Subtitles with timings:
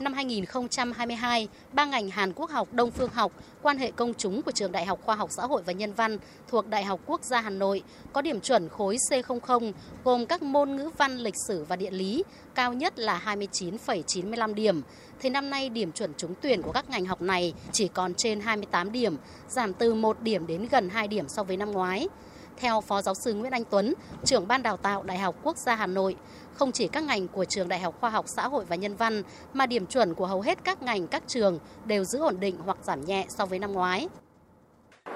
[0.00, 4.50] Năm 2022, ba ngành Hàn Quốc học, Đông phương học, quan hệ công chúng của
[4.50, 7.40] Trường Đại học Khoa học Xã hội và Nhân văn thuộc Đại học Quốc gia
[7.40, 7.82] Hà Nội
[8.12, 9.72] có điểm chuẩn khối C00
[10.04, 12.24] gồm các môn ngữ văn, lịch sử và địa lý,
[12.54, 14.82] cao nhất là 29,95 điểm.
[15.20, 18.40] Thì năm nay điểm chuẩn trúng tuyển của các ngành học này chỉ còn trên
[18.40, 19.16] 28 điểm,
[19.48, 22.08] giảm từ 1 điểm đến gần 2 điểm so với năm ngoái.
[22.56, 23.94] Theo Phó Giáo sư Nguyễn Anh Tuấn,
[24.24, 26.16] trưởng ban đào tạo Đại học Quốc gia Hà Nội,
[26.54, 29.22] không chỉ các ngành của trường Đại học Khoa học Xã hội và Nhân văn,
[29.52, 32.78] mà điểm chuẩn của hầu hết các ngành các trường đều giữ ổn định hoặc
[32.82, 34.08] giảm nhẹ so với năm ngoái.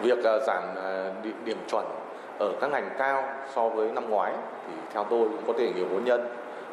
[0.02, 1.12] Việc à, giảm à,
[1.44, 1.84] điểm chuẩn
[2.38, 3.22] ở các ngành cao
[3.54, 4.32] so với năm ngoái
[4.66, 6.20] thì theo tôi cũng có thể nhiều nguyên nhân.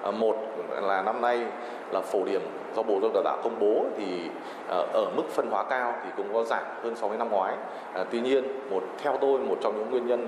[0.04, 0.36] À, một
[0.82, 1.46] là năm nay
[1.92, 2.42] là phổ điểm
[2.76, 4.30] do Bộ Giáo dục Đào tạo công bố thì
[4.70, 7.54] à, ở mức phân hóa cao thì cũng có giảm hơn so với năm ngoái.
[7.94, 10.28] À, tuy nhiên, một theo tôi một trong những nguyên nhân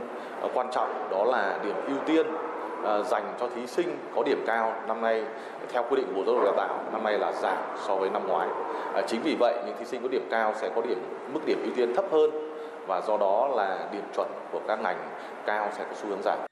[0.54, 2.26] quan trọng đó là điểm ưu tiên
[3.06, 5.24] dành cho thí sinh có điểm cao năm nay
[5.72, 8.10] theo quy định của Bộ Giáo dục Đào tạo năm nay là giảm so với
[8.10, 8.48] năm ngoái.
[9.08, 10.98] Chính vì vậy những thí sinh có điểm cao sẽ có điểm
[11.34, 12.32] mức điểm ưu tiên thấp hơn
[12.88, 14.98] và do đó là điểm chuẩn của các ngành
[15.46, 16.49] cao sẽ có xu hướng giảm.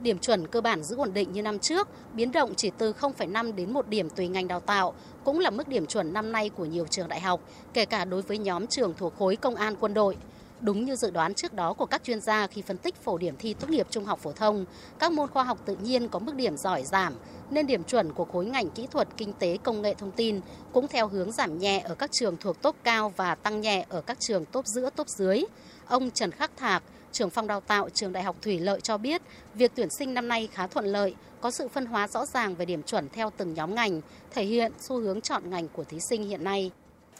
[0.00, 3.54] Điểm chuẩn cơ bản giữ ổn định như năm trước, biến động chỉ từ 0,5
[3.54, 6.64] đến 1 điểm tùy ngành đào tạo, cũng là mức điểm chuẩn năm nay của
[6.64, 7.40] nhiều trường đại học,
[7.72, 10.16] kể cả đối với nhóm trường thuộc khối công an quân đội.
[10.60, 13.34] Đúng như dự đoán trước đó của các chuyên gia khi phân tích phổ điểm
[13.38, 14.64] thi tốt nghiệp trung học phổ thông,
[14.98, 17.14] các môn khoa học tự nhiên có mức điểm giỏi giảm,
[17.50, 20.40] nên điểm chuẩn của khối ngành kỹ thuật, kinh tế, công nghệ thông tin
[20.72, 24.00] cũng theo hướng giảm nhẹ ở các trường thuộc tốt cao và tăng nhẹ ở
[24.00, 25.44] các trường tốt giữa, tốt dưới.
[25.86, 26.82] Ông Trần Khắc Thạc,
[27.12, 29.22] trưởng phòng đào tạo trường Đại học Thủy Lợi cho biết,
[29.54, 32.64] việc tuyển sinh năm nay khá thuận lợi, có sự phân hóa rõ ràng về
[32.64, 34.00] điểm chuẩn theo từng nhóm ngành,
[34.30, 36.70] thể hiện xu hướng chọn ngành của thí sinh hiện nay.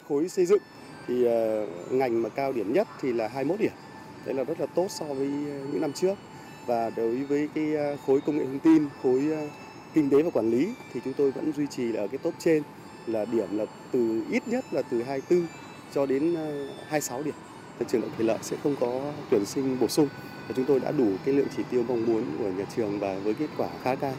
[0.09, 0.61] Khối xây dựng
[1.07, 3.71] thì ờ, ngành mà cao điểm nhất thì là 21 điểm.
[4.25, 6.15] Đấy là rất là tốt so với ờ, những năm trước.
[6.65, 9.23] Và đối với cái ờ, khối công nghệ thông tin, khối
[9.93, 12.33] kinh tế và quản lý thì chúng tôi vẫn duy trì là ở cái top
[12.39, 12.63] trên
[13.05, 15.47] là điểm là từ ít nhất là từ 24
[15.93, 16.35] cho đến
[16.87, 17.35] 26 điểm.
[17.87, 20.07] Trường đại thủy lợi sẽ không có tuyển sinh bổ sung
[20.47, 23.19] và chúng tôi đã đủ cái lượng chỉ tiêu mong muốn của nhà trường và
[23.23, 24.13] với kết quả khá cao.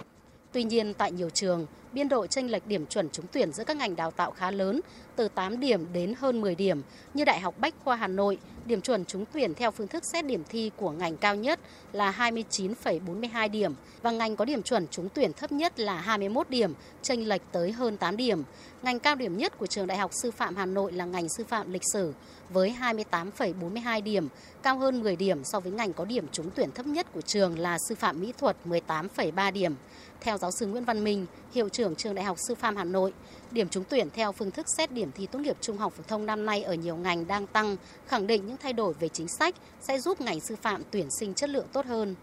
[0.52, 3.76] Tuy nhiên, tại nhiều trường, biên độ chênh lệch điểm chuẩn trúng tuyển giữa các
[3.76, 4.80] ngành đào tạo khá lớn,
[5.16, 6.82] từ 8 điểm đến hơn 10 điểm.
[7.14, 10.26] Như Đại học Bách khoa Hà Nội, điểm chuẩn trúng tuyển theo phương thức xét
[10.26, 11.60] điểm thi của ngành cao nhất
[11.92, 16.72] là 29,42 điểm và ngành có điểm chuẩn trúng tuyển thấp nhất là 21 điểm,
[17.02, 18.42] chênh lệch tới hơn 8 điểm.
[18.82, 21.44] Ngành cao điểm nhất của trường Đại học Sư phạm Hà Nội là ngành sư
[21.48, 22.12] phạm lịch sử
[22.50, 24.28] với 28,42 điểm,
[24.62, 27.58] cao hơn 10 điểm so với ngành có điểm trúng tuyển thấp nhất của trường
[27.58, 29.74] là sư phạm mỹ thuật 18,3 điểm.
[30.20, 33.12] Theo giáo sư Nguyễn Văn Minh, hiệu trưởng trường Đại học Sư phạm Hà Nội,
[33.50, 36.26] điểm trúng tuyển theo phương thức xét điểm thi tốt nghiệp trung học phổ thông
[36.26, 37.76] năm nay ở nhiều ngành đang tăng,
[38.06, 41.34] khẳng định những thay đổi về chính sách sẽ giúp ngành sư phạm tuyển sinh
[41.34, 42.14] chất lượng tốt hơn.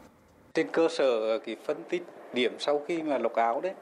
[0.53, 2.03] Trên cơ sở cái phân tích
[2.33, 3.73] điểm sau khi mà lọc áo đấy,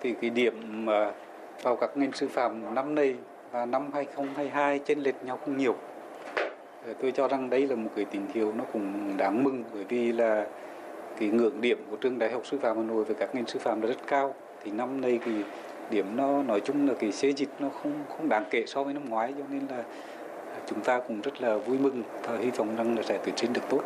[0.00, 1.12] thì cái điểm mà
[1.62, 3.14] vào các ngành sư phạm năm nay
[3.50, 5.76] và năm 2022 trên lệch nhau không nhiều.
[6.86, 9.84] Ờ, tôi cho rằng đây là một cái tín hiệu nó cũng đáng mừng bởi
[9.84, 10.46] vì là
[11.18, 13.58] cái ngưỡng điểm của trường đại học sư phạm hà nội về các ngành sư
[13.58, 14.34] phạm là rất cao
[14.64, 15.32] thì năm nay thì
[15.90, 18.94] điểm nó nói chung là cái xê dịch nó không không đáng kể so với
[18.94, 19.84] năm ngoái cho nên là
[20.68, 23.52] chúng ta cũng rất là vui mừng và hy vọng rằng là sẽ tuyển sinh
[23.52, 23.80] được tốt.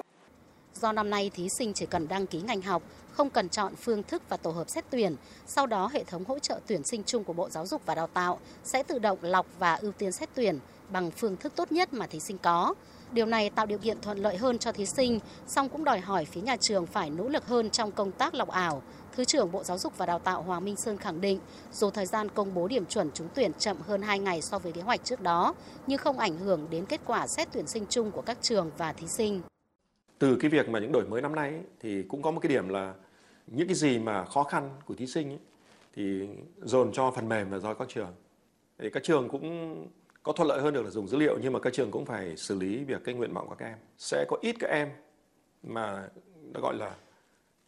[0.75, 2.83] Do năm nay thí sinh chỉ cần đăng ký ngành học,
[3.13, 5.17] không cần chọn phương thức và tổ hợp xét tuyển,
[5.47, 8.07] sau đó hệ thống hỗ trợ tuyển sinh chung của Bộ Giáo dục và Đào
[8.07, 10.59] tạo sẽ tự động lọc và ưu tiên xét tuyển
[10.91, 12.75] bằng phương thức tốt nhất mà thí sinh có.
[13.13, 16.25] Điều này tạo điều kiện thuận lợi hơn cho thí sinh, song cũng đòi hỏi
[16.25, 18.83] phía nhà trường phải nỗ lực hơn trong công tác lọc ảo.
[19.17, 21.41] Thứ trưởng Bộ Giáo dục và Đào tạo Hoàng Minh Sơn khẳng định,
[21.73, 24.73] dù thời gian công bố điểm chuẩn trúng tuyển chậm hơn 2 ngày so với
[24.73, 25.55] kế hoạch trước đó,
[25.87, 28.93] nhưng không ảnh hưởng đến kết quả xét tuyển sinh chung của các trường và
[28.93, 29.43] thí sinh.
[30.19, 32.49] Từ cái việc mà những đổi mới năm nay ấy, thì cũng có một cái
[32.49, 32.95] điểm là
[33.47, 35.39] những cái gì mà khó khăn của thí sinh ấy,
[35.97, 36.29] thì
[36.63, 38.15] dồn cho phần mềm và do các trường.
[38.79, 39.87] Thì các trường cũng
[40.27, 42.37] có thuận lợi hơn được là dùng dữ liệu nhưng mà các trường cũng phải
[42.37, 43.79] xử lý việc cái nguyện vọng của các em.
[43.99, 44.89] Sẽ có ít các em
[45.63, 46.09] mà
[46.43, 46.95] nó gọi là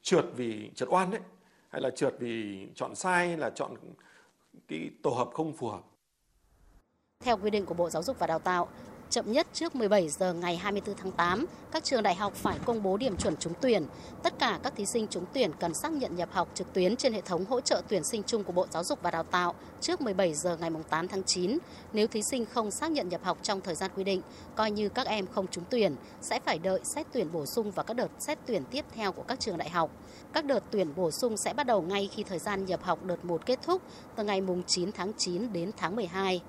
[0.02, 1.20] trượt vì trượt oan đấy
[1.68, 3.74] hay là trượt vì chọn sai hay là chọn
[4.68, 5.80] cái tổ hợp không phù hợp.
[7.20, 8.68] Theo quy định của Bộ Giáo dục và Đào tạo,
[9.10, 12.82] Chậm nhất trước 17 giờ ngày 24 tháng 8, các trường đại học phải công
[12.82, 13.86] bố điểm chuẩn trúng tuyển.
[14.22, 17.12] Tất cả các thí sinh trúng tuyển cần xác nhận nhập học trực tuyến trên
[17.12, 20.00] hệ thống hỗ trợ tuyển sinh chung của Bộ Giáo dục và Đào tạo trước
[20.00, 21.58] 17 giờ ngày 8 tháng 9.
[21.92, 24.22] Nếu thí sinh không xác nhận nhập học trong thời gian quy định,
[24.54, 27.82] coi như các em không trúng tuyển, sẽ phải đợi xét tuyển bổ sung và
[27.82, 29.90] các đợt xét tuyển tiếp theo của các trường đại học.
[30.32, 33.24] Các đợt tuyển bổ sung sẽ bắt đầu ngay khi thời gian nhập học đợt
[33.24, 33.82] 1 kết thúc
[34.16, 36.40] từ ngày 9 tháng 9 đến tháng 12.